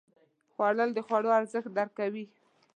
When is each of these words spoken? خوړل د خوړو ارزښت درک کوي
خوړل 0.53 0.89
د 0.93 0.99
خوړو 1.05 1.29
ارزښت 1.39 1.69
درک 1.77 1.91
کوي 1.99 2.25